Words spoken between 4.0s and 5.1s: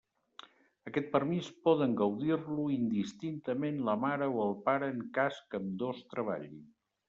mare o el pare en